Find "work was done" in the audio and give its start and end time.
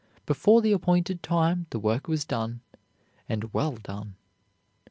1.77-2.61